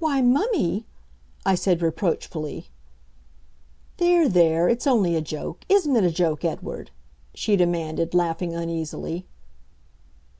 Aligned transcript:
"Why, 0.00 0.20
mummy!" 0.20 0.84
I 1.46 1.54
said 1.54 1.80
reproachfully. 1.80 2.70
"There 3.98 4.28
there. 4.28 4.68
It's 4.68 4.84
only 4.84 5.14
a 5.14 5.20
joke. 5.20 5.62
Isn't 5.68 5.94
it 5.94 6.02
a 6.02 6.10
joke, 6.10 6.44
Edward?" 6.44 6.90
she 7.34 7.54
demanded, 7.54 8.14
laughing 8.14 8.52
uneasily. 8.52 9.28